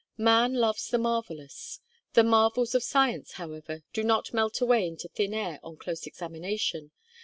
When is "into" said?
4.87-5.07